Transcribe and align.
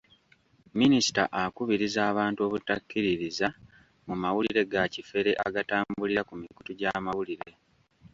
Minisita 0.79 1.23
akubiriza 1.43 1.99
abantu 2.11 2.39
obutakkiririza 2.47 3.47
mu 4.07 4.15
mawulire 4.21 4.61
ga 4.71 4.83
kifere 4.93 5.31
agatambulira 5.47 6.21
ku 6.29 6.33
mikutu 6.41 6.71
gy'amawulire 6.79 7.51